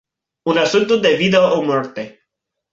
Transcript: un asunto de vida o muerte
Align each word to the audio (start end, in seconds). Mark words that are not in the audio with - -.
un 0.51 0.55
asunto 0.65 0.93
de 1.03 1.11
vida 1.21 1.51
o 1.55 1.61
muerte 1.67 2.03